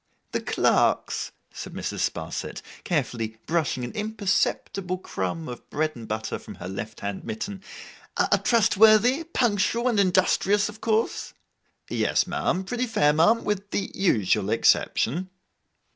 'The 0.31 0.41
clerks,' 0.41 1.31
said 1.53 1.73
Mrs. 1.73 1.99
Sparsit, 1.99 2.63
carefully 2.83 3.37
brushing 3.45 3.83
an 3.83 3.91
imperceptible 3.91 4.97
crumb 4.97 5.47
of 5.47 5.69
bread 5.69 5.91
and 5.95 6.07
butter 6.07 6.39
from 6.39 6.55
her 6.55 6.67
left 6.67 7.01
hand 7.01 7.23
mitten, 7.23 7.61
'are 8.17 8.39
trustworthy, 8.39 9.23
punctual, 9.25 9.87
and 9.87 9.99
industrious, 9.99 10.69
of 10.69 10.81
course?' 10.81 11.35
'Yes, 11.87 12.25
ma'am, 12.25 12.63
pretty 12.63 12.87
fair, 12.87 13.13
ma'am. 13.13 13.43
With 13.43 13.69
the 13.69 13.91
usual 13.93 14.49
exception. 14.49 15.29